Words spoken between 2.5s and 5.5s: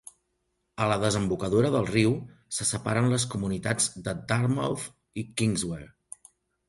se separen les comunitats de Dartmouth i